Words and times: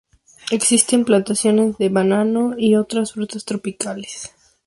Existen 0.49 1.05
plantaciones 1.05 1.77
de 1.77 1.89
banano 1.89 2.55
y 2.57 2.73
otras 2.75 3.13
frutas 3.13 3.45
tropicales. 3.45 4.31